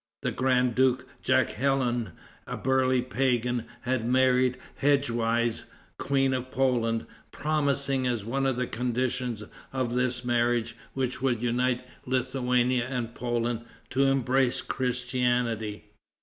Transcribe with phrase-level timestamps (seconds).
[0.23, 2.13] The grand duke, Jaghellon,
[2.47, 5.65] a burly pagan, had married Hedwige,
[5.99, 11.85] Queen of Poland, promising, as one of the conditions of this marriage which would unite
[12.07, 15.91] Lithuania and Poland, to embrace Christianity.